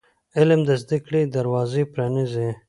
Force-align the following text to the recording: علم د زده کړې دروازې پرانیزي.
علم 0.37 0.59
د 0.67 0.71
زده 0.81 0.97
کړې 1.05 1.21
دروازې 1.35 1.83
پرانیزي. 1.93 2.49